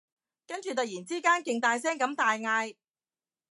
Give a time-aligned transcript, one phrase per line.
[0.47, 2.73] 跟住突然之間勁大聲咁大嗌